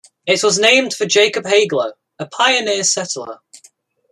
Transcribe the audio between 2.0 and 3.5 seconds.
a pioneer settler.